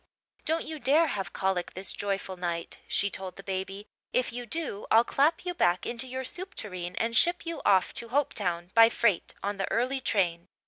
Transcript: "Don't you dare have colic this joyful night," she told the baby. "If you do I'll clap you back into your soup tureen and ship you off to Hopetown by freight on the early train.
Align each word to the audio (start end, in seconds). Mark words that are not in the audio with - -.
"Don't 0.45 0.65
you 0.65 0.79
dare 0.79 1.05
have 1.05 1.31
colic 1.31 1.75
this 1.75 1.91
joyful 1.91 2.35
night," 2.35 2.79
she 2.87 3.11
told 3.11 3.35
the 3.35 3.43
baby. 3.43 3.85
"If 4.11 4.33
you 4.33 4.47
do 4.47 4.87
I'll 4.89 5.03
clap 5.03 5.45
you 5.45 5.53
back 5.53 5.85
into 5.85 6.07
your 6.07 6.23
soup 6.23 6.55
tureen 6.55 6.95
and 6.95 7.15
ship 7.15 7.45
you 7.45 7.61
off 7.65 7.93
to 7.93 8.09
Hopetown 8.09 8.71
by 8.73 8.89
freight 8.89 9.35
on 9.43 9.57
the 9.57 9.69
early 9.69 9.99
train. 10.01 10.47